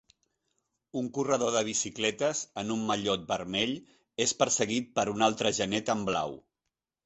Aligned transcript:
Un 1.01 1.09
corredor 1.17 1.51
de 1.55 1.61
bicicletes 1.67 2.41
en 2.63 2.73
un 2.77 2.87
mallot 2.93 3.29
vermell 3.35 3.77
és 4.29 4.37
perseguit 4.43 4.93
per 4.99 5.09
un 5.15 5.31
altre 5.31 5.57
genet 5.63 5.97
amb 5.97 6.13
blau. 6.13 6.39